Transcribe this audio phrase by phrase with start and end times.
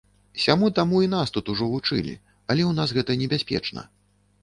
[0.43, 2.17] Сяму-таму і нас тут ужо вучылі,
[2.49, 3.89] але ў нас гэта небяспечна.